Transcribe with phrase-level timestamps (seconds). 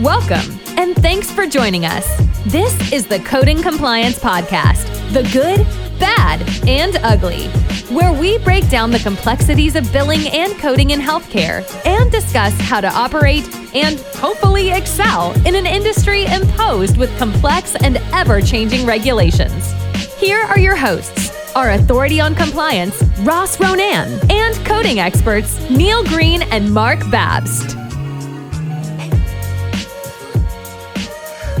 [0.00, 2.04] Welcome, and thanks for joining us.
[2.46, 5.64] This is the Coding Compliance Podcast the good,
[6.00, 7.46] bad, and ugly,
[7.94, 12.80] where we break down the complexities of billing and coding in healthcare and discuss how
[12.80, 19.72] to operate and hopefully excel in an industry imposed with complex and ever changing regulations.
[20.18, 26.42] Here are your hosts our authority on compliance, Ross Ronan, and coding experts, Neil Green
[26.42, 27.83] and Mark Babst.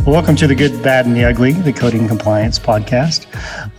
[0.06, 3.26] Welcome to the Good, Bad, and the Ugly, the Coding Compliance Podcast.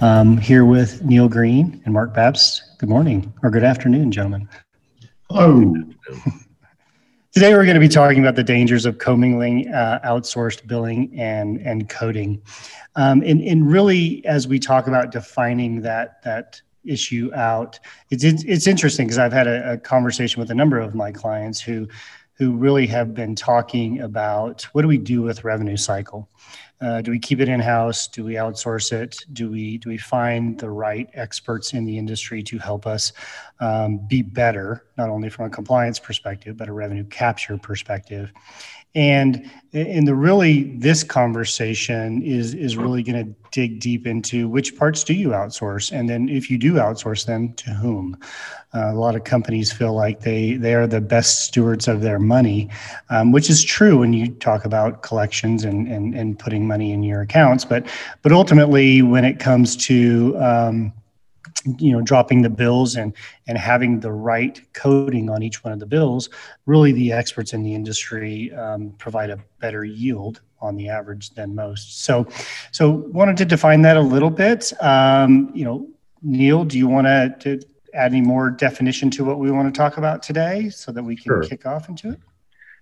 [0.02, 2.62] Um, here with Neil Green and Mark Babst.
[2.80, 4.50] Good morning or good afternoon, gentlemen.
[5.30, 5.76] Hello.
[7.32, 11.58] Today we're going to be talking about the dangers of commingling uh, outsourced billing and
[11.62, 12.42] and coding,
[12.96, 18.44] um, and and really as we talk about defining that that issue out, it's it's,
[18.46, 21.88] it's interesting because I've had a, a conversation with a number of my clients who
[22.38, 26.30] who really have been talking about what do we do with revenue cycle?
[26.82, 29.18] Uh, do we keep it in house do we outsource it?
[29.32, 33.14] Do we do we find the right experts in the industry to help us
[33.62, 38.32] um, be better not only from a compliance perspective but a revenue capture perspective
[38.96, 44.78] and in the really this conversation is is really going to dig deep into which
[44.78, 45.92] parts do you outsource?
[45.92, 48.18] And then if you do outsource them to whom?
[48.74, 52.20] Uh, a lot of companies feel like they they are the best stewards of their
[52.20, 52.70] money
[53.10, 57.04] um, which is true when you talk about collections and, and and putting money in
[57.04, 57.66] your accounts.
[57.66, 57.86] But
[58.22, 60.94] but ultimately when it comes to um,
[61.80, 63.14] you know dropping the bills and
[63.48, 66.30] and having the right coding on each one of the bills
[66.66, 71.54] really the experts in the industry um, provide a better yield on the average than
[71.54, 72.04] most.
[72.04, 72.28] So
[72.72, 74.72] so wanted to define that a little bit.
[74.82, 75.88] Um, you know
[76.22, 79.98] neil do you want to add any more definition to what we want to talk
[79.98, 81.44] about today so that we can sure.
[81.44, 82.20] kick off into it?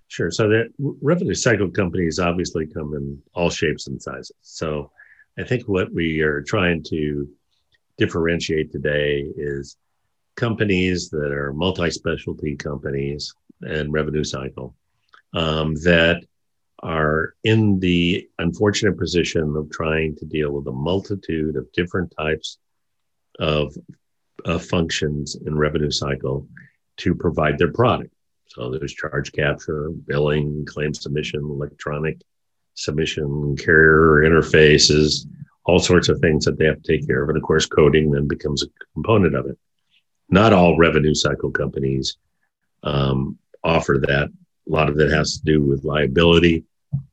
[0.08, 0.30] Sure.
[0.30, 0.68] So the
[1.02, 4.32] revenue cycle companies obviously come in all shapes and sizes.
[4.42, 4.90] So
[5.38, 7.28] i think what we are trying to
[7.98, 9.76] differentiate today is
[10.36, 14.74] companies that are multi-specialty companies and revenue cycle
[15.32, 16.22] um, that
[16.80, 22.58] are in the unfortunate position of trying to deal with a multitude of different types
[23.38, 23.74] of,
[24.44, 26.46] of functions in revenue cycle
[26.96, 28.12] to provide their product.
[28.48, 32.20] So there's charge capture, billing, claim submission, electronic
[32.74, 35.26] submission, carrier interfaces,
[35.64, 37.28] all sorts of things that they have to take care of.
[37.28, 39.58] And of course, coding then becomes a component of it.
[40.28, 42.16] Not all revenue cycle companies
[42.82, 44.28] um, offer that.
[44.66, 46.64] A lot of it has to do with liability.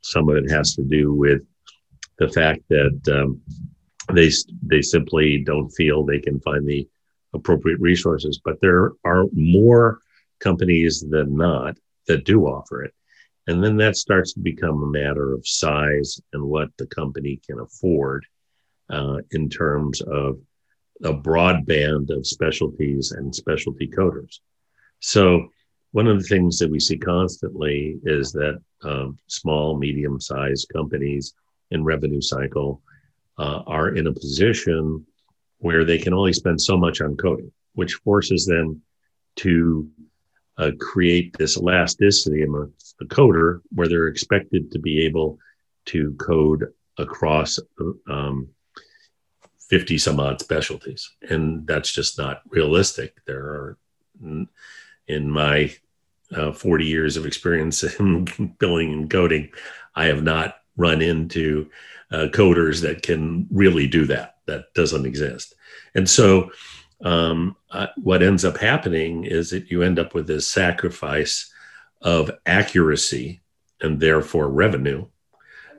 [0.01, 1.43] Some of it has to do with
[2.17, 3.41] the fact that um,
[4.13, 4.29] they
[4.63, 6.87] they simply don't feel they can find the
[7.33, 8.39] appropriate resources.
[8.43, 9.99] But there are more
[10.39, 12.93] companies than not that do offer it.
[13.47, 17.59] And then that starts to become a matter of size and what the company can
[17.59, 18.25] afford
[18.91, 20.39] uh, in terms of
[21.03, 24.39] a broad band of specialties and specialty coders.
[24.99, 25.47] So,
[25.93, 31.33] one of the things that we see constantly is that um, small, medium sized companies
[31.71, 32.81] in revenue cycle
[33.37, 35.05] uh, are in a position
[35.57, 38.81] where they can only spend so much on coding, which forces them
[39.37, 39.89] to
[40.57, 45.37] uh, create this elasticity among the coder where they're expected to be able
[45.85, 47.59] to code across
[48.09, 48.47] um,
[49.71, 51.09] 50 some odd specialties.
[51.29, 53.15] And that's just not realistic.
[53.25, 53.77] There are,
[55.07, 55.73] in my
[56.35, 58.25] uh, 40 years of experience in
[58.59, 59.49] billing and coding,
[59.95, 61.69] I have not run into
[62.11, 64.39] uh, coders that can really do that.
[64.45, 65.55] That doesn't exist.
[65.95, 66.51] And so,
[67.01, 71.51] um, uh, what ends up happening is that you end up with this sacrifice
[72.01, 73.41] of accuracy
[73.79, 75.05] and therefore revenue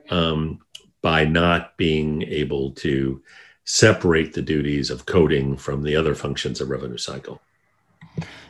[0.09, 0.59] um,
[1.01, 3.21] by not being able to
[3.65, 7.41] separate the duties of coding from the other functions of revenue cycle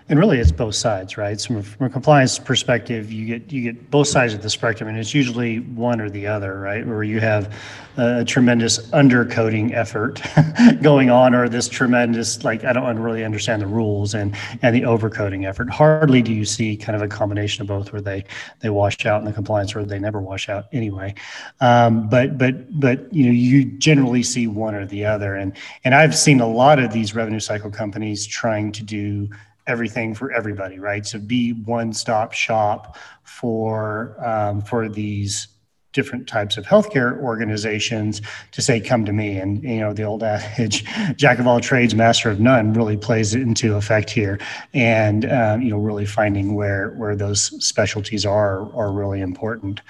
[0.09, 1.39] and really it's both sides right?
[1.39, 4.97] So from a compliance perspective you get you get both sides of the spectrum and
[4.97, 6.85] it's usually one or the other right?
[6.85, 7.53] Where you have
[7.97, 10.21] a tremendous undercoding effort
[10.81, 14.81] going on or this tremendous like i don't really understand the rules and and the
[14.81, 15.69] overcoding effort.
[15.69, 18.25] Hardly do you see kind of a combination of both where they
[18.59, 21.13] they wash out in the compliance or they never wash out anyway.
[21.61, 25.35] Um, but but but you know you generally see one or the other.
[25.35, 29.29] And and i've seen a lot of these revenue cycle companies trying to do
[29.67, 31.05] everything for everybody, right?
[31.05, 35.47] So be one stop shop for um, for these
[35.93, 39.37] different types of healthcare organizations to say, come to me.
[39.37, 40.83] And, you know, the old adage,
[41.15, 44.39] jack of all trades, master of none really plays into effect here.
[44.73, 49.81] And, um, you know, really finding where, where those specialties are, are really important.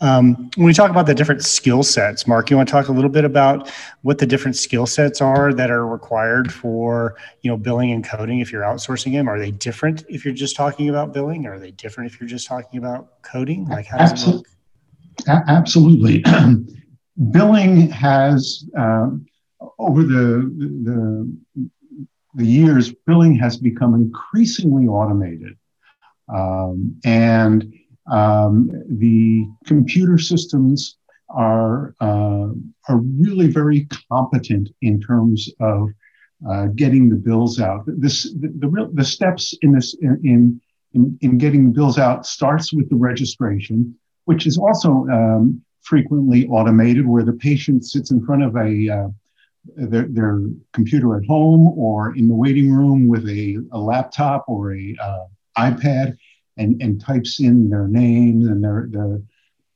[0.00, 2.92] Um, when we talk about the different skill sets, Mark, you want to talk a
[2.92, 3.70] little bit about
[4.02, 8.40] what the different skill sets are that are required for, you know, billing and coding
[8.40, 9.28] if you're outsourcing them?
[9.28, 11.46] Are they different if you're just talking about billing?
[11.46, 13.66] Are they different if you're just talking about coding?
[13.66, 14.46] Like how does it look?
[15.26, 16.24] A- absolutely.
[17.30, 19.10] Billing has, uh,
[19.78, 20.50] over the,
[20.84, 21.68] the,
[22.34, 25.56] the years, billing has become increasingly automated.
[26.32, 27.72] Um, and
[28.10, 30.96] um, the computer systems
[31.28, 32.48] are, uh,
[32.88, 35.90] are really very competent in terms of
[36.48, 37.84] uh, getting the bills out.
[37.86, 40.60] This, the, the, the steps in this in,
[40.94, 47.06] in, in getting bills out starts with the registration which is also um, frequently automated,
[47.06, 49.08] where the patient sits in front of a uh,
[49.76, 50.40] their, their,
[50.72, 55.24] computer at home or in the waiting room with a, a laptop or a uh,
[55.56, 56.16] iPad
[56.56, 59.22] and, and types in their names and their, their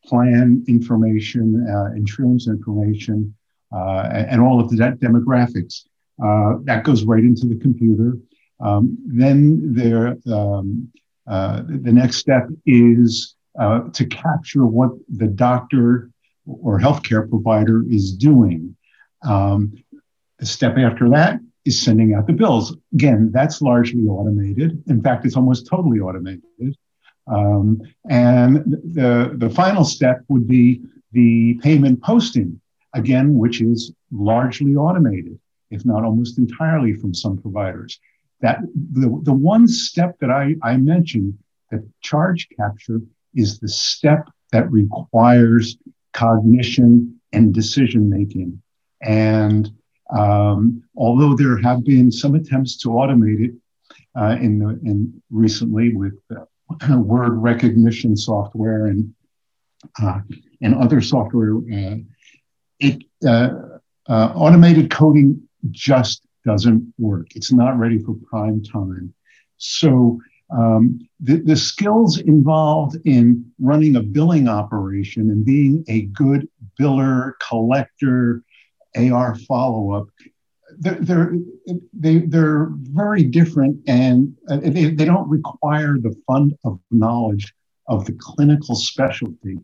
[0.04, 3.34] plan information, uh, insurance information,
[3.72, 5.84] uh, and all of the demographics.
[6.22, 8.16] Uh, that goes right into the computer.
[8.60, 10.90] Um, then there, um,
[11.26, 16.10] uh, the next step is uh, to capture what the doctor
[16.46, 18.76] or healthcare provider is doing.
[19.22, 19.74] Um,
[20.38, 22.76] the step after that is sending out the bills.
[22.92, 24.82] Again, that's largely automated.
[24.86, 26.76] In fact, it's almost totally automated.
[27.26, 28.56] Um, and
[28.94, 30.82] the, the final step would be
[31.12, 32.60] the payment posting,
[32.94, 35.38] again, which is largely automated,
[35.70, 37.98] if not almost entirely from some providers.
[38.42, 38.60] That
[38.92, 41.38] the, the one step that I, I mentioned,
[41.70, 43.00] the charge capture,
[43.36, 45.76] is the step that requires
[46.12, 48.60] cognition and decision making.
[49.02, 49.70] And
[50.16, 53.54] um, although there have been some attempts to automate it
[54.18, 59.12] uh, in, the, in recently with uh, word recognition software and
[60.02, 60.20] uh,
[60.62, 61.96] and other software, uh,
[62.80, 63.50] it uh,
[64.08, 67.28] uh, automated coding just doesn't work.
[67.34, 69.12] It's not ready for prime time.
[69.58, 76.48] So um, the, the skills involved in running a billing operation and being a good
[76.80, 78.42] biller, collector,
[78.96, 80.08] AR follow up,
[80.78, 81.32] they're, they're,
[81.92, 87.52] they, they're very different and uh, they, they don't require the fund of knowledge
[87.88, 89.58] of the clinical specialty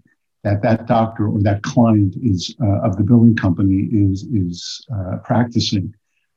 [0.44, 5.18] that that doctor or that client is uh, of the billing company is, is uh,
[5.18, 5.94] practicing.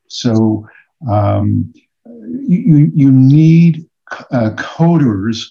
[0.07, 0.67] So
[1.09, 1.73] um,
[2.05, 3.87] you, you need
[4.31, 5.47] uh, coders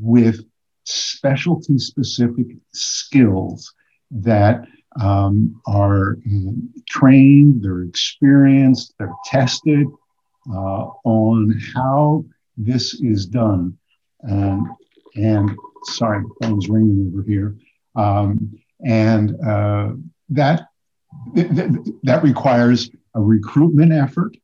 [0.00, 0.40] with
[0.84, 3.72] specialty specific skills
[4.10, 4.64] that
[5.00, 9.86] um, are um, trained, they're experienced, they're tested
[10.50, 12.24] uh, on how
[12.56, 13.76] this is done.
[14.28, 14.76] Um,
[15.14, 17.56] and sorry, the phone's ringing over here.
[17.94, 19.92] Um, and uh,
[20.30, 20.68] that,
[21.34, 21.70] th- th-
[22.02, 24.36] that requires a recruitment effort,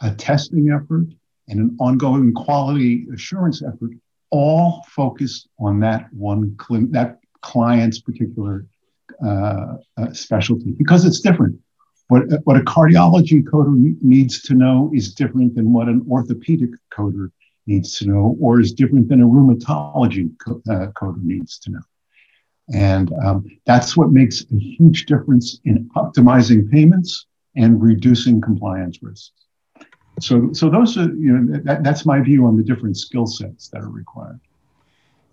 [0.00, 1.06] a testing effort,
[1.48, 3.90] and an ongoing quality assurance effort,
[4.30, 8.66] all focused on that one cl- that client's particular
[9.24, 11.58] uh, uh, specialty because it's different.
[12.08, 17.30] What, what a cardiology coder needs to know is different than what an orthopedic coder
[17.66, 21.80] needs to know, or is different than a rheumatology co- uh, coder needs to know.
[22.74, 29.32] And um, that's what makes a huge difference in optimizing payments and reducing compliance risks.
[30.20, 33.68] So, so those are, you know, that, that's my view on the different skill sets
[33.68, 34.40] that are required.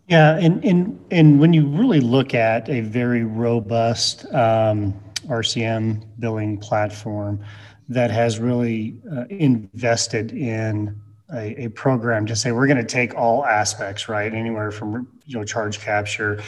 [0.07, 4.93] Yeah, and, and, and when you really look at a very robust um,
[5.27, 7.43] RCM billing platform
[7.89, 10.99] that has really uh, invested in
[11.33, 14.33] a, a, program to say we're going to take all aspects, right?
[14.33, 16.41] Anywhere from you know charge capture,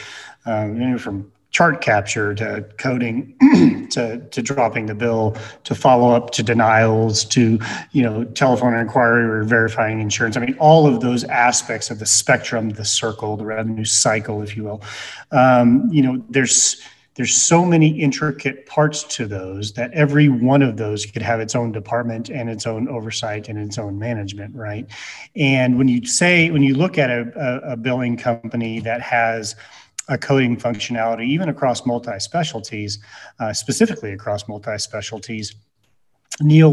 [0.45, 3.35] um, anywhere from chart capture to coding
[3.89, 7.57] to, to dropping the bill to follow up to denials to
[7.93, 10.37] you know telephone inquiry or verifying insurance.
[10.37, 14.55] I mean all of those aspects of the spectrum the circle the revenue cycle if
[14.55, 14.83] you will.
[15.31, 16.79] Um, you know there's
[17.15, 21.55] there's so many intricate parts to those that every one of those could have its
[21.55, 24.85] own department and its own oversight and its own management right?
[25.35, 29.55] And when you say when you look at a, a, a billing company that has
[30.07, 32.99] a coding functionality, even across multi specialties,
[33.39, 35.55] uh, specifically across multi specialties.
[36.39, 36.71] Neil,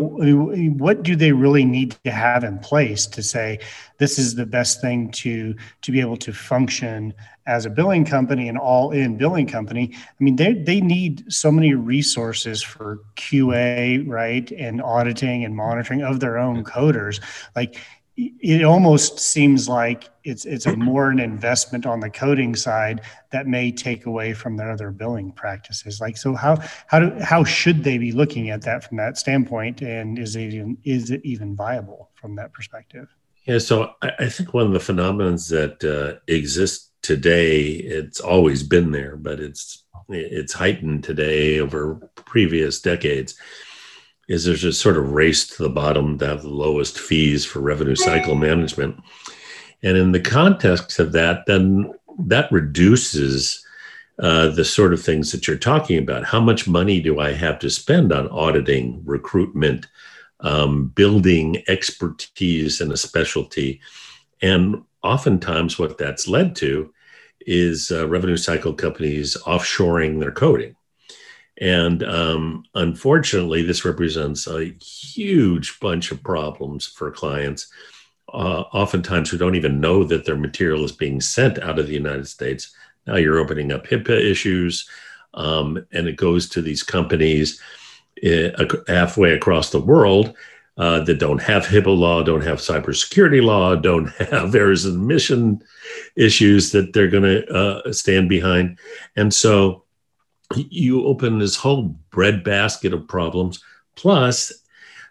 [0.76, 3.58] what do they really need to have in place to say
[3.98, 7.14] this is the best thing to to be able to function
[7.46, 9.90] as a billing company and all in billing company?
[9.94, 16.02] I mean, they they need so many resources for QA, right, and auditing and monitoring
[16.02, 17.20] of their own coders.
[17.56, 17.80] Like
[18.16, 23.00] it almost seems like it's it's a more an investment on the coding side
[23.32, 26.00] that may take away from their other billing practices.
[26.00, 29.82] Like so, how how do how should they be looking at that from that standpoint,
[29.82, 33.08] and is it even, is it even viable from that perspective?
[33.46, 38.62] Yeah, so I, I think one of the phenomena that uh, exists today, it's always
[38.62, 43.34] been there, but it's it's heightened today over previous decades
[44.28, 47.60] is there's a sort of race to the bottom to have the lowest fees for
[47.60, 48.98] revenue cycle management.
[49.82, 53.64] And in the context of that, then that reduces
[54.18, 56.24] uh, the sort of things that you're talking about.
[56.24, 59.88] How much money do I have to spend on auditing, recruitment,
[60.40, 63.80] um, building expertise in a specialty?
[64.40, 66.92] And oftentimes, what that's led to
[67.40, 70.76] is uh, revenue cycle companies offshoring their coding.
[71.60, 77.68] And um, unfortunately, this represents a huge bunch of problems for clients.
[78.32, 81.92] Uh, oftentimes, who don't even know that their material is being sent out of the
[81.92, 82.74] United States.
[83.06, 84.88] Now you're opening up HIPAA issues,
[85.34, 87.60] um, and it goes to these companies
[88.26, 90.34] uh, halfway across the world
[90.76, 95.62] uh, that don't have HIPAA law, don't have cybersecurity law, don't have errors and omission
[96.16, 98.78] issues that they're going to uh, stand behind.
[99.14, 99.83] And so
[100.56, 103.62] you open this whole breadbasket of problems.
[103.96, 104.52] Plus,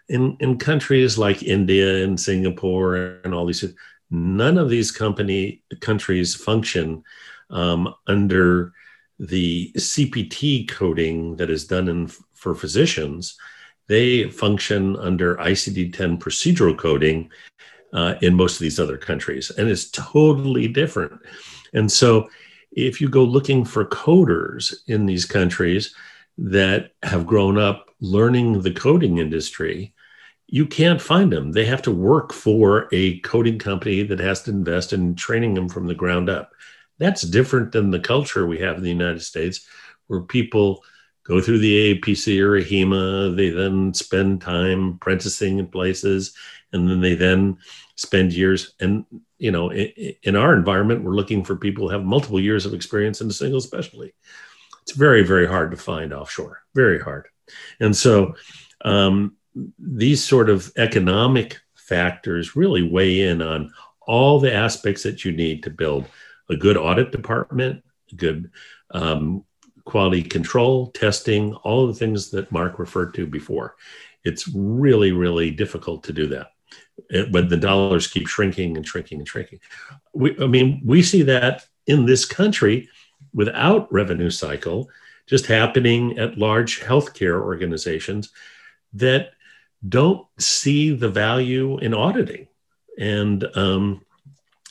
[0.08, 3.64] in, in countries like India and Singapore and all these,
[4.10, 7.02] none of these company countries function
[7.50, 8.72] um, under
[9.18, 13.38] the CPT coding that is done in, for physicians.
[13.86, 17.30] They function under ICD 10 procedural coding
[17.92, 21.12] uh, in most of these other countries, and it's totally different.
[21.74, 22.28] And so
[22.74, 25.94] if you go looking for coders in these countries
[26.36, 29.94] that have grown up learning the coding industry,
[30.46, 31.52] you can't find them.
[31.52, 35.68] They have to work for a coding company that has to invest in training them
[35.68, 36.52] from the ground up.
[36.98, 39.66] That's different than the culture we have in the United States,
[40.06, 40.84] where people
[41.24, 46.34] go through the AAPC or AHIMA, they then spend time apprenticing in places,
[46.74, 47.56] and then they then
[47.96, 48.74] spend years.
[48.80, 49.06] And
[49.38, 53.20] you know, in, our environment, we're looking for people who have multiple years of experience
[53.20, 54.14] in a single specialty.
[54.82, 57.28] It's very, very hard to find offshore, very hard.
[57.80, 58.34] And so
[58.84, 59.36] um,
[59.78, 63.72] these sort of economic factors really weigh in on
[64.06, 66.06] all the aspects that you need to build
[66.50, 67.82] a good audit department,
[68.16, 68.50] good
[68.90, 69.44] um,
[69.84, 73.76] quality control, testing, all the things that Mark referred to before.
[74.24, 76.48] It's really, really difficult to do that
[77.30, 79.60] but the dollars keep shrinking and shrinking and shrinking.
[80.12, 82.88] We, I mean, we see that in this country
[83.32, 84.88] without revenue cycle
[85.26, 88.30] just happening at large healthcare organizations
[88.92, 89.32] that
[89.86, 92.46] don't see the value in auditing
[92.98, 94.04] and um,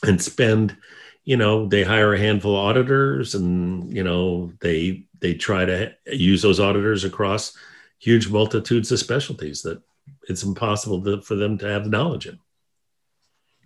[0.02, 0.76] and spend
[1.24, 5.94] you know they hire a handful of auditors and you know they they try to
[6.06, 7.56] use those auditors across
[7.98, 9.80] huge multitudes of specialties that
[10.28, 12.38] it's impossible to, for them to have the knowledge in.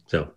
[0.06, 0.32] So,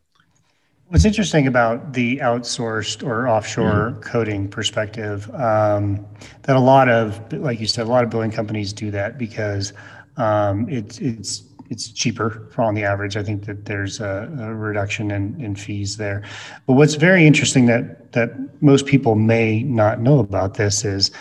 [0.88, 4.02] what's interesting about the outsourced or offshore mm-hmm.
[4.02, 6.06] coding perspective um,
[6.44, 9.74] that a lot of, like you said, a lot of billing companies do that because
[10.18, 13.16] um, it's it's it's cheaper for on the average.
[13.16, 16.22] I think that there's a, a reduction in, in fees there.
[16.68, 21.12] But what's very interesting that that most people may not know about this is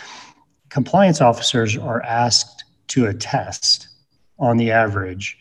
[0.67, 3.87] compliance officers are asked to attest
[4.41, 5.37] on the average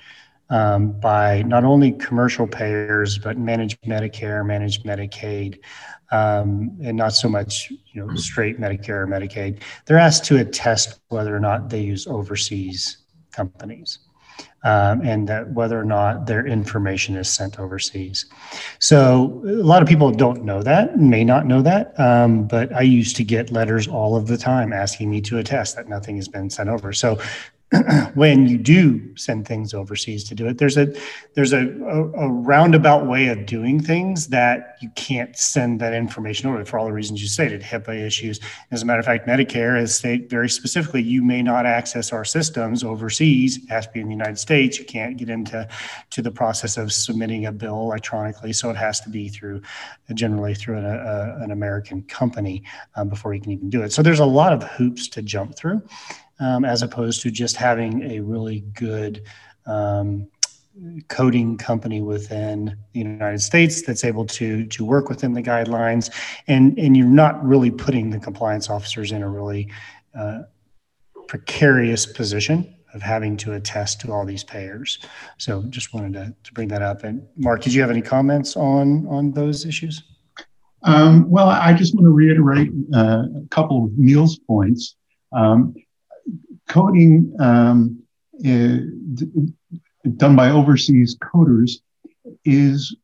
[0.51, 5.59] um, by not only commercial payers but managed Medicare, managed Medicaid,
[6.13, 9.63] um, and not so much you know straight Medicare or Medicaid.
[9.87, 12.99] They're asked to attest whether or not they use overseas
[13.33, 14.01] companies.
[14.63, 18.27] Um, and that whether or not their information is sent overseas.
[18.79, 22.83] So a lot of people don't know that, may not know that, um, but I
[22.83, 26.29] used to get letters all of the time asking me to attest that nothing has
[26.29, 26.93] been sent over.
[26.93, 27.19] So
[28.15, 30.59] when you do send things overseas to do it.
[30.59, 30.93] There's a
[31.35, 36.51] there's a, a, a, roundabout way of doing things that you can't send that information
[36.51, 38.41] over for all the reasons you stated hipaa issues.
[38.73, 42.25] As a matter of fact medicare has stated very specifically you may not access our
[42.25, 43.59] systems overseas.
[43.59, 44.77] It has to be in the united states.
[44.77, 45.69] You can't get into
[46.11, 48.53] to the process of submitting a bill electronically.
[48.53, 49.63] So it has to be through
[50.15, 52.65] generally through an, a, an american company
[52.97, 53.93] um, before you can even do it.
[53.93, 55.83] So there's a lot of hoops to jump through
[56.41, 59.23] um, as opposed to just having a really good
[59.67, 60.29] um,
[61.09, 66.11] coding company within the United States that's able to to work within the guidelines,
[66.47, 69.71] and and you're not really putting the compliance officers in a really
[70.19, 70.41] uh,
[71.29, 74.99] precarious position of having to attest to all these payers.
[75.39, 77.05] So just wanted to, to bring that up.
[77.05, 80.03] And Mark, did you have any comments on on those issues?
[80.83, 84.97] Um, well, I just want to reiterate uh, a couple of Neil's points.
[85.33, 85.75] Um,
[86.71, 88.03] coding um,
[88.39, 88.89] is,
[90.17, 91.73] done by overseas coders
[92.45, 92.97] is,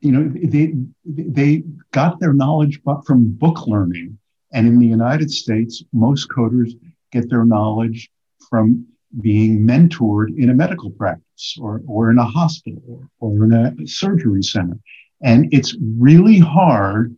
[0.00, 4.18] you know, they they got their knowledge from book learning,
[4.52, 6.72] and in the United States, most coders
[7.12, 8.10] get their knowledge
[8.50, 8.86] from
[9.20, 12.82] being mentored in a medical practice or, or in a hospital
[13.20, 14.78] or, or in a surgery center.
[15.22, 17.16] And it's really hard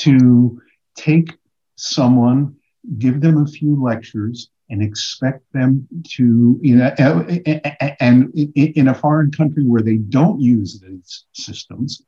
[0.00, 0.60] to
[0.94, 1.36] take
[1.76, 2.56] someone,
[2.96, 6.94] give them a few lectures, and expect them to, you know,
[8.00, 12.02] and in a foreign country where they don't use these systems,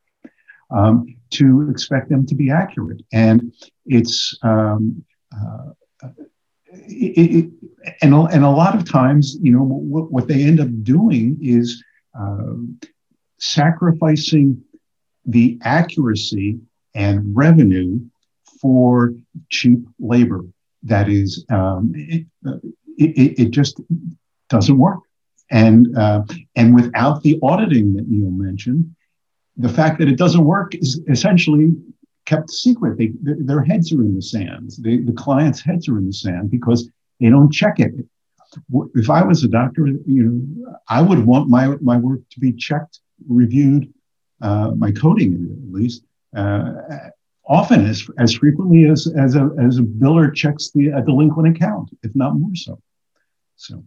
[0.69, 3.01] um, to expect them to be accurate.
[3.11, 3.53] And
[3.85, 5.03] it's, um,
[5.35, 5.71] uh,
[6.71, 7.51] it, it,
[8.01, 11.83] and, and a lot of times, you know, what, what they end up doing is
[12.19, 12.53] uh,
[13.39, 14.63] sacrificing
[15.25, 16.59] the accuracy
[16.93, 17.99] and revenue
[18.61, 19.13] for
[19.49, 20.45] cheap labor.
[20.83, 22.25] That is, um, it,
[22.97, 23.79] it, it, just
[24.49, 24.99] doesn't work.
[25.51, 26.23] And uh,
[26.55, 28.95] and without the auditing that Neil mentioned,
[29.57, 31.73] the fact that it doesn't work is essentially
[32.25, 32.97] kept secret.
[32.97, 34.71] They, their heads are in the sand.
[34.79, 37.93] They, the clients' heads are in the sand because they don't check it.
[38.95, 42.51] If I was a doctor, you know, I would want my my work to be
[42.53, 43.93] checked, reviewed,
[44.41, 46.03] uh, my coding at least,
[46.35, 46.73] uh,
[47.51, 51.89] often as as frequently as as a as a biller checks the a delinquent account,
[52.01, 52.81] if not more so.
[53.57, 53.83] So.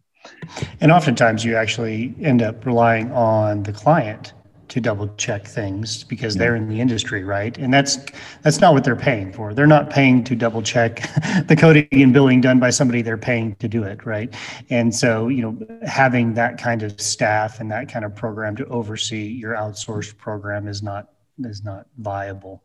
[0.80, 4.32] And oftentimes you actually end up relying on the client
[4.68, 7.56] to double check things because they're in the industry, right?
[7.58, 7.98] And that's
[8.42, 9.54] that's not what they're paying for.
[9.54, 10.96] They're not paying to double check
[11.46, 14.34] the coding and billing done by somebody they're paying to do it, right?
[14.70, 18.66] And so, you know, having that kind of staff and that kind of program to
[18.66, 22.62] oversee your outsourced program is not is not viable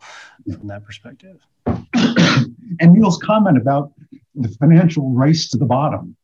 [0.57, 1.39] from that perspective.
[2.81, 3.91] And Neil's comment about
[4.35, 6.15] the financial race to the bottom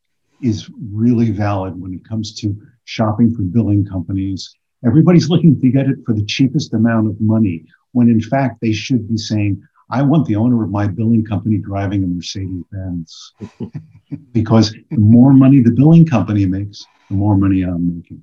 [0.41, 2.55] is really valid when it comes to
[2.85, 4.55] shopping for billing companies
[4.85, 8.71] Everybody's looking to get it for the cheapest amount of money, when in fact they
[8.71, 13.33] should be saying, I want the owner of my billing company driving a Mercedes Benz.
[14.31, 18.21] because the more money the billing company makes, the more money I'm making.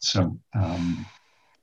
[0.00, 1.06] So, um,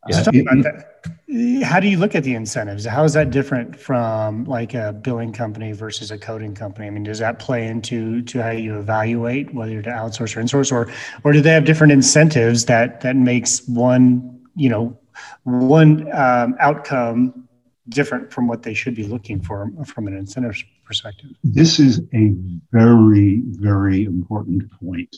[0.04, 0.86] uh, it,
[1.28, 2.86] it, how do you look at the incentives?
[2.86, 6.88] How is that different from like a billing company versus a coding company?
[6.88, 10.72] I mean, does that play into to how you evaluate whether to outsource or insource,
[10.72, 10.90] or
[11.24, 14.98] or do they have different incentives that that makes one you know
[15.44, 17.48] one um, outcome
[17.90, 21.30] different from what they should be looking for from an incentive perspective?
[21.44, 22.34] This is a
[22.72, 25.14] very very important point.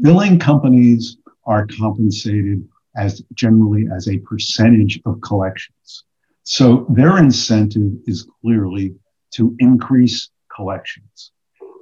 [0.00, 6.04] Billing companies are compensated as generally as a percentage of collections.
[6.44, 8.94] So their incentive is clearly
[9.34, 11.32] to increase collections.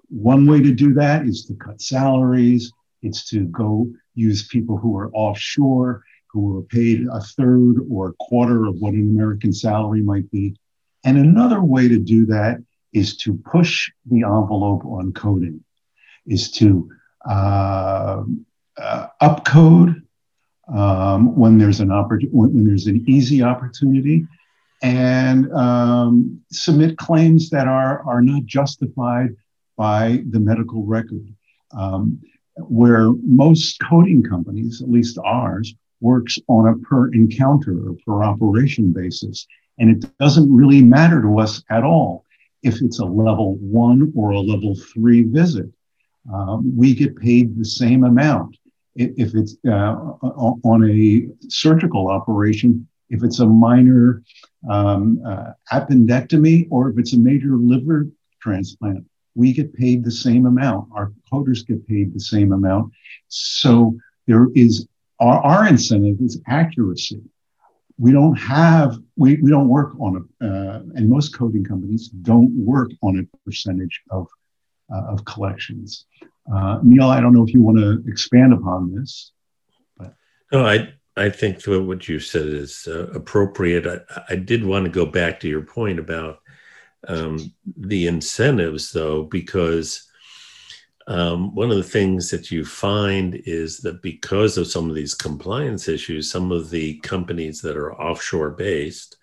[0.09, 2.73] One way to do that is to cut salaries.
[3.03, 8.13] It's to go use people who are offshore, who are paid a third or a
[8.15, 10.57] quarter of what an American salary might be.
[11.05, 12.59] And another way to do that
[12.93, 15.65] is to push the envelope on coding,
[16.27, 16.91] is to
[17.29, 18.23] uh,
[18.77, 20.03] uh, upcode
[20.75, 24.27] um, when there's an opportunity, when there's an easy opportunity,
[24.83, 29.31] and um, submit claims that are are not justified
[29.77, 31.27] by the medical record.
[31.73, 32.21] Um,
[32.69, 38.93] where most coding companies, at least ours, works on a per encounter or per operation
[38.93, 39.47] basis,
[39.79, 42.25] and it doesn't really matter to us at all
[42.63, 45.67] if it's a level one or a level three visit.
[46.33, 48.57] Um, we get paid the same amount
[48.97, 49.95] if it's uh,
[50.65, 54.23] on a surgical operation, if it's a minor
[54.69, 58.07] um, uh, appendectomy or if it's a major liver
[58.41, 60.89] transplant, we get paid the same amount.
[60.95, 62.93] Our coders get paid the same amount.
[63.29, 64.87] So there is
[65.21, 67.21] our, our incentive is accuracy.
[67.99, 72.51] We don't have we, we don't work on a uh, and most coding companies don't
[72.65, 74.27] work on a percentage of
[74.93, 76.07] uh, of collections.
[76.53, 79.33] Uh, Neil, I don't know if you want to expand upon this.
[79.97, 80.15] But.
[80.53, 83.87] No, I I think what you said is uh, appropriate.
[83.87, 86.39] I, I, did want to go back to your point about
[87.09, 90.09] um, the incentives, though, because
[91.09, 95.15] um, one of the things that you find is that because of some of these
[95.15, 99.17] compliance issues, some of the companies that are offshore based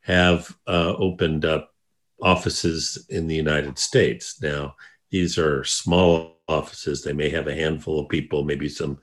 [0.00, 1.72] have uh, opened up
[2.20, 4.42] offices in the United States.
[4.42, 4.74] Now,
[5.10, 7.02] these are small offices.
[7.02, 8.98] They may have a handful of people, maybe some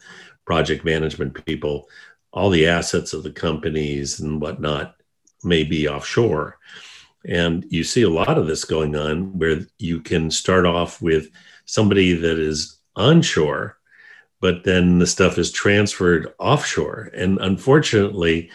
[0.46, 1.90] project management people.
[2.32, 4.96] All the assets of the companies and whatnot
[5.44, 6.58] may be offshore.
[7.26, 11.30] And you see a lot of this going on where you can start off with
[11.66, 13.78] somebody that is onshore,
[14.40, 17.10] but then the stuff is transferred offshore.
[17.14, 18.50] And unfortunately,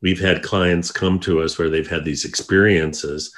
[0.00, 3.34] we've had clients come to us where they've had these experiences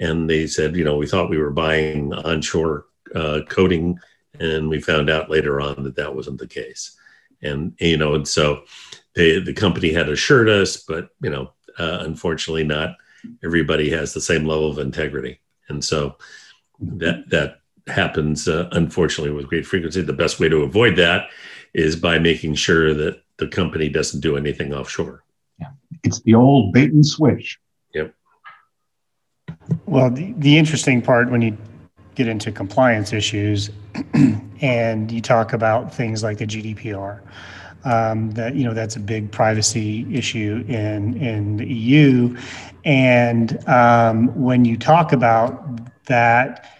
[0.00, 3.98] and they said, you know, we thought we were buying onshore uh, coding,
[4.40, 6.96] and we found out later on that that wasn't the case.
[7.42, 8.62] And you know, and so
[9.14, 12.96] they, the company had assured us, but you know, uh, unfortunately, not
[13.44, 16.16] everybody has the same level of integrity, and so
[16.80, 20.02] that that happens uh, unfortunately with great frequency.
[20.02, 21.28] The best way to avoid that
[21.74, 25.22] is by making sure that the company doesn't do anything offshore.
[25.60, 25.68] Yeah,
[26.02, 27.58] it's the old bait and switch.
[27.94, 28.14] Yep.
[29.86, 31.56] Well, the, the interesting part when you
[32.16, 33.70] get into compliance issues
[34.60, 37.20] and you talk about things like the GDPR,
[37.84, 42.36] um, that you know that's a big privacy issue in in the EU,
[42.84, 46.75] and um, when you talk about that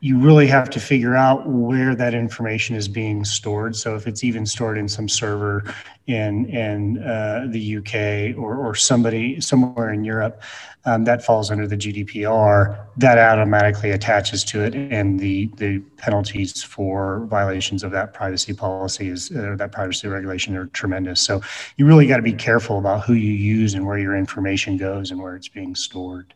[0.00, 3.74] you really have to figure out where that information is being stored.
[3.74, 5.64] So if it's even stored in some server
[6.06, 10.40] in in uh, the UK or, or somebody somewhere in Europe,
[10.84, 12.78] um, that falls under the GDPR.
[12.96, 19.08] That automatically attaches to it, and the the penalties for violations of that privacy policy
[19.08, 21.20] is uh, that privacy regulation are tremendous.
[21.20, 21.42] So
[21.76, 25.10] you really got to be careful about who you use and where your information goes
[25.10, 26.34] and where it's being stored.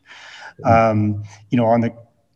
[0.65, 1.91] Um, you know, on the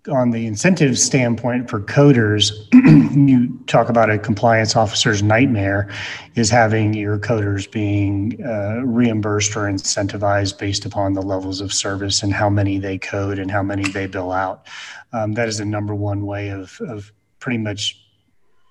[0.08, 2.52] on the incentive standpoint for coders,
[3.28, 5.90] you talk about a compliance officer's nightmare
[6.36, 12.24] is having your coders being uh, reimbursed or incentivized based upon the levels of service
[12.24, 14.68] and how many they code and how many they bill out.
[15.14, 18.07] Um, that is the number one way of, of pretty much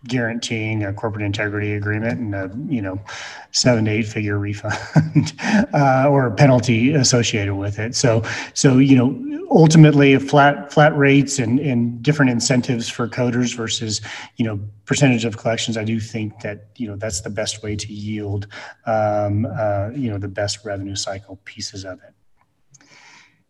[0.08, 3.00] guaranteeing a corporate integrity agreement and a you know
[3.52, 5.32] seven to eight figure refund
[5.74, 7.94] uh, or a penalty associated with it.
[7.94, 8.22] So
[8.54, 14.00] so you know ultimately flat flat rates and, and different incentives for coders versus
[14.36, 15.76] you know percentage of collections.
[15.76, 18.46] I do think that you know that's the best way to yield
[18.86, 22.14] um, uh, you know the best revenue cycle pieces of it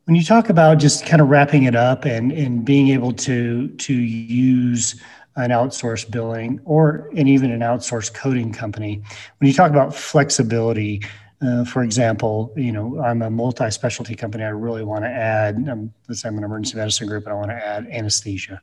[0.07, 3.69] when you talk about just kind of wrapping it up and, and being able to
[3.69, 5.01] to use
[5.37, 9.03] an outsourced billing or and even an outsourced coding company.
[9.39, 11.03] When you talk about flexibility,
[11.43, 14.43] uh, for example, you know, I'm a multi-specialty company.
[14.43, 17.37] I really want to add, um, let's say I'm an emergency medicine group, and I
[17.37, 18.61] want to add anesthesia.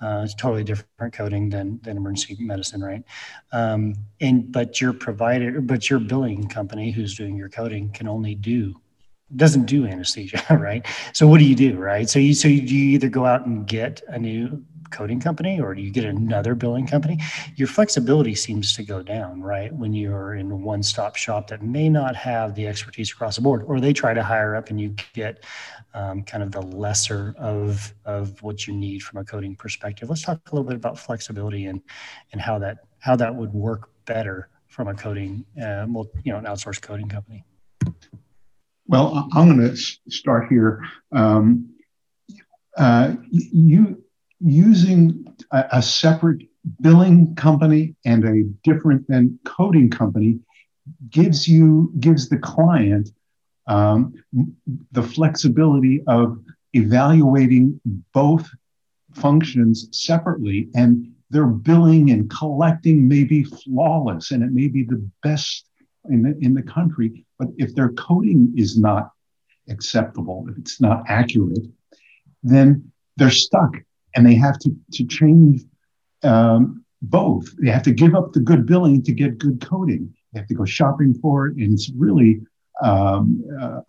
[0.00, 3.02] Uh, it's totally different coding than, than emergency medicine, right?
[3.50, 8.36] Um, and but your provider, but your billing company who's doing your coding can only
[8.36, 8.80] do
[9.34, 10.86] doesn't do anesthesia, right?
[11.14, 12.08] So what do you do, right?
[12.08, 15.74] So you so you, you either go out and get a new coding company or
[15.74, 17.18] do you get another billing company?
[17.56, 19.72] Your flexibility seems to go down, right?
[19.72, 23.42] When you're in a one stop shop that may not have the expertise across the
[23.42, 25.44] board, or they try to hire up and you get
[25.94, 30.08] um, kind of the lesser of, of what you need from a coding perspective.
[30.08, 31.80] Let's talk a little bit about flexibility and,
[32.32, 35.86] and how that, how that would work better from a coding, uh,
[36.24, 37.44] you know, an outsourced coding company.
[38.86, 40.82] Well, I'm going to start here.
[41.12, 41.74] Um,
[42.76, 44.01] uh, you
[44.44, 46.42] using a, a separate
[46.80, 50.38] billing company and a different than coding company
[51.10, 53.10] gives you gives the client
[53.68, 54.14] um,
[54.90, 56.38] the flexibility of
[56.72, 57.80] evaluating
[58.12, 58.48] both
[59.14, 65.08] functions separately and their billing and collecting may be flawless and it may be the
[65.22, 65.66] best
[66.10, 69.10] in the, in the country but if their coding is not
[69.68, 71.66] acceptable if it's not accurate
[72.42, 73.76] then they're stuck
[74.14, 75.62] and they have to, to change
[76.22, 77.46] um, both.
[77.58, 80.12] They have to give up the good billing to get good coding.
[80.32, 82.40] They have to go shopping for it, and it's really
[82.82, 83.80] um, uh,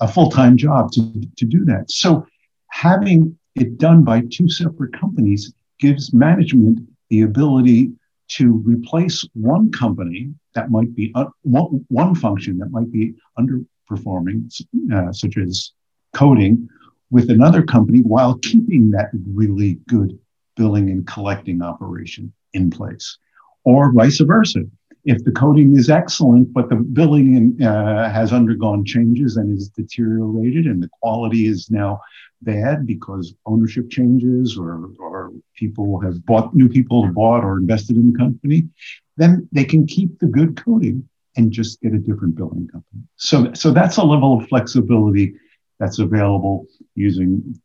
[0.00, 1.90] a full time job to, to do that.
[1.90, 2.26] So,
[2.70, 7.92] having it done by two separate companies gives management the ability
[8.28, 14.52] to replace one company that might be uh, one, one function that might be underperforming,
[14.92, 15.72] uh, such as
[16.14, 16.68] coding,
[17.10, 20.18] with another company while keeping that really good
[20.56, 23.16] billing and collecting operation in place.
[23.64, 24.62] Or vice versa.
[25.04, 30.66] if the coding is excellent, but the billing uh, has undergone changes and is deteriorated,
[30.66, 32.00] and the quality is now
[32.42, 37.96] bad because ownership changes or, or people have bought, new people have bought or invested
[37.96, 38.68] in the company,
[39.16, 43.02] then they can keep the good coding and just get a different billing company.
[43.16, 45.34] So, so that's a level of flexibility
[45.78, 47.60] that's available using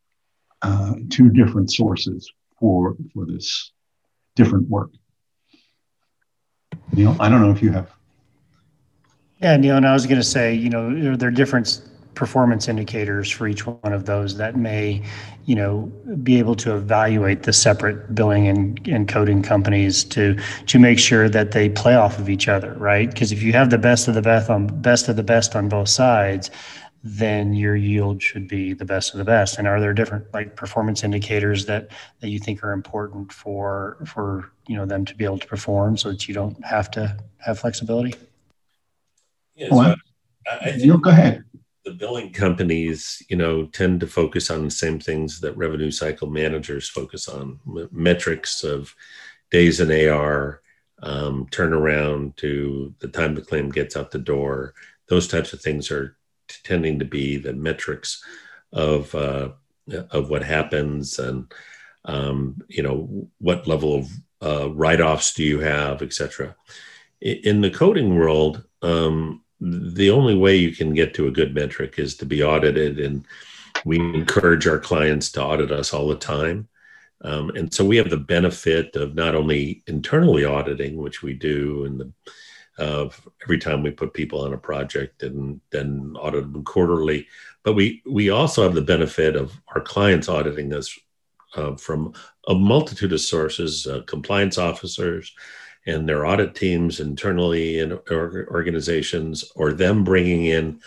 [0.61, 3.71] uh, two different sources for, for this
[4.35, 4.91] different work.
[6.93, 7.91] Neil, I don't know if you have.
[9.41, 11.81] Yeah, Neil, and I was going to say, you know, there are different
[12.15, 15.01] performance indicators for each one of those that may,
[15.45, 20.79] you know, be able to evaluate the separate billing and, and coding companies to to
[20.79, 23.09] make sure that they play off of each other, right?
[23.09, 25.67] Because if you have the best of the best on best of the best on
[25.69, 26.51] both sides,
[27.03, 29.59] then your yield should be the best of the best.
[29.59, 31.89] And are there different like performance indicators that
[32.21, 35.97] that you think are important for for you know them to be able to perform
[35.97, 38.15] so that you don't have to have flexibility?
[39.55, 39.95] Yeah, so I,
[40.61, 41.43] I think go ahead.
[41.83, 46.29] The billing companies, you know, tend to focus on the same things that revenue cycle
[46.29, 47.59] managers focus on:
[47.91, 48.95] metrics of
[49.51, 50.61] days in AR,
[51.01, 54.73] um, turnaround to the time the claim gets out the door.
[55.09, 56.15] Those types of things are
[56.63, 58.23] tending to be the metrics
[58.71, 59.49] of uh,
[60.11, 61.51] of what happens and
[62.05, 64.09] um, you know what level of
[64.41, 66.55] uh, write-offs do you have, etc.
[67.21, 71.97] In the coding world, um, the only way you can get to a good metric
[71.97, 73.25] is to be audited, and
[73.85, 76.67] we encourage our clients to audit us all the time.
[77.21, 81.85] Um, and so we have the benefit of not only internally auditing, which we do,
[81.85, 82.11] and the
[82.77, 87.27] of every time we put people on a project and then audit them quarterly.
[87.63, 90.97] But we we also have the benefit of our clients auditing us
[91.55, 92.13] uh, from
[92.47, 95.33] a multitude of sources, uh, compliance officers
[95.85, 100.79] and their audit teams internally in organizations, or them bringing in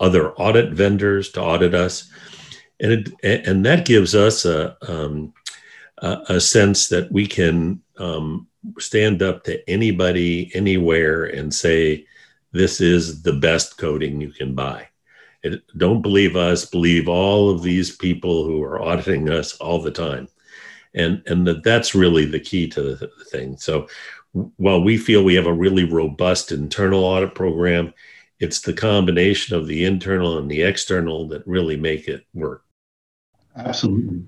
[0.00, 2.10] other audit vendors to audit us,
[2.80, 2.92] and
[3.22, 5.32] it, and that gives us a um,
[6.02, 12.06] a sense that we can um, stand up to anybody anywhere and say
[12.52, 14.88] this is the best coding you can buy.
[15.42, 19.90] It, don't believe us believe all of these people who are auditing us all the
[19.90, 20.28] time.
[20.94, 23.56] And and that that's really the key to the, the thing.
[23.56, 23.88] So
[24.56, 27.92] while we feel we have a really robust internal audit program
[28.42, 32.64] it's the combination of the internal and the external that really make it work.
[33.54, 34.24] Absolutely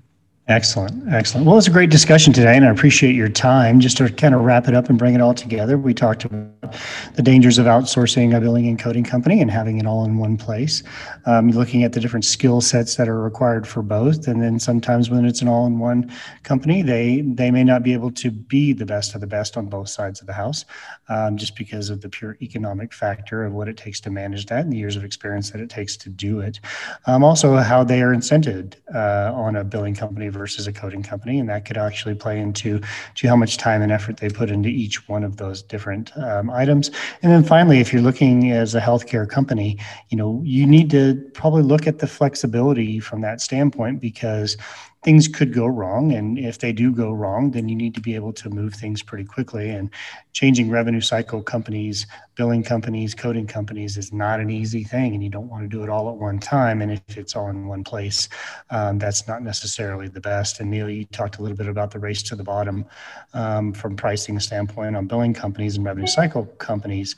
[0.46, 1.10] Excellent.
[1.10, 1.46] Excellent.
[1.46, 3.80] Well, it's a great discussion today, and I appreciate your time.
[3.80, 6.76] Just to kind of wrap it up and bring it all together, we talked about
[7.14, 10.36] the dangers of outsourcing a billing and coding company and having it all in one
[10.36, 10.82] place.
[11.24, 15.08] Um, looking at the different skill sets that are required for both, and then sometimes
[15.08, 19.14] when it's an all-in-one company, they they may not be able to be the best
[19.14, 20.66] of the best on both sides of the house,
[21.08, 24.64] um, just because of the pure economic factor of what it takes to manage that
[24.64, 26.60] and the years of experience that it takes to do it.
[27.06, 31.38] Um, also, how they are incented uh, on a billing company versus a coding company,
[31.38, 32.80] and that could actually play into
[33.14, 36.50] to how much time and effort they put into each one of those different um,
[36.50, 36.90] items.
[37.22, 39.78] And then finally, if you're looking as a healthcare company,
[40.10, 44.56] you know you need to probably look at the flexibility from that standpoint because
[45.04, 46.12] things could go wrong.
[46.12, 49.02] And if they do go wrong, then you need to be able to move things
[49.02, 49.70] pretty quickly.
[49.70, 49.90] And
[50.32, 55.14] changing revenue cycle companies, billing companies, coding companies is not an easy thing.
[55.14, 56.80] And you don't want to do it all at one time.
[56.80, 58.28] And if it's all in one place,
[58.70, 60.60] um, that's not necessarily the best.
[60.60, 62.86] And Neil, you talked a little bit about the race to the bottom
[63.34, 67.14] um, from pricing standpoint on billing companies and revenue cycle companies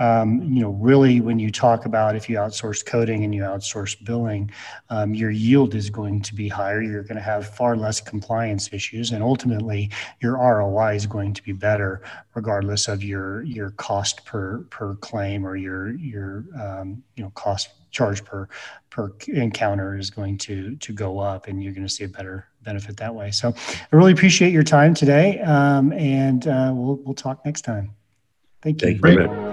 [0.00, 4.02] um, you know, really when you talk about if you outsource coding and you outsource
[4.02, 4.50] billing,
[4.88, 6.80] um, your yield is going to be higher.
[6.80, 11.42] You're going to have far less compliance issues, and ultimately your ROI is going to
[11.42, 12.00] be better,
[12.34, 17.68] regardless of your your cost per per claim or your your um, you know cost
[17.90, 18.48] charge per
[18.88, 22.46] per encounter is going to to go up, and you're going to see a better
[22.62, 23.30] benefit that way.
[23.30, 27.94] So, I really appreciate your time today, um, and uh, we'll we'll talk next time.
[28.62, 28.98] Thank you.
[28.98, 29.49] Thank you.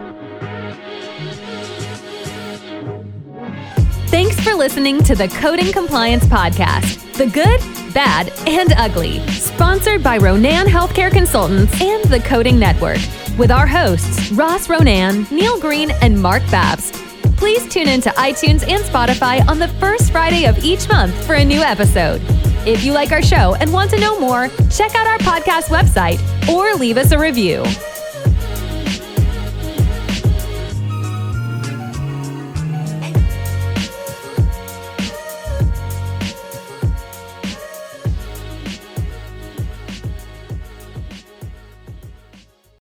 [4.48, 7.60] For listening to the Coding Compliance Podcast The Good,
[7.94, 13.00] Bad, and Ugly, sponsored by Ronan Healthcare Consultants and the Coding Network,
[13.38, 16.94] with our hosts, Ross Ronan, Neil Green, and Mark Babst.
[17.36, 21.34] Please tune in to iTunes and Spotify on the first Friday of each month for
[21.34, 22.22] a new episode.
[22.66, 26.22] If you like our show and want to know more, check out our podcast website
[26.48, 27.66] or leave us a review.